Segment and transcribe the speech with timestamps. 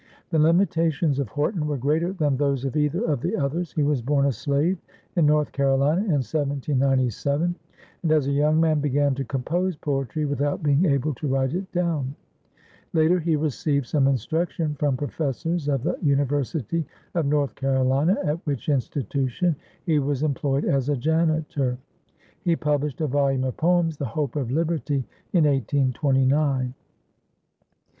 [0.31, 4.01] The limitations of Horton were greater than those of either of the others; he was
[4.01, 4.79] born a slave
[5.15, 7.53] in North Carolina in 1797,
[8.01, 11.71] and as a young man began to compose poetry without being able to write it
[11.71, 12.15] down.
[12.93, 16.83] Later he received some instruction from professors of the University
[17.13, 19.55] of North Carolina, at which institution
[19.85, 21.77] he was employed as a janitor.
[22.41, 26.69] He published a volume of poems, "The Hope of Liberty," in 1829.
[26.69, 26.73] Mrs.